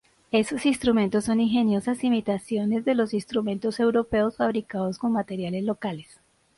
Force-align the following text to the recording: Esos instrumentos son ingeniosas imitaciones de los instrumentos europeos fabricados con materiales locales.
Esos 0.31 0.65
instrumentos 0.65 1.25
son 1.25 1.39
ingeniosas 1.41 2.03
imitaciones 2.03 2.83
de 2.85 2.95
los 2.95 3.13
instrumentos 3.13 3.79
europeos 3.79 4.37
fabricados 4.37 4.97
con 4.97 5.11
materiales 5.11 5.63
locales. 5.63 6.19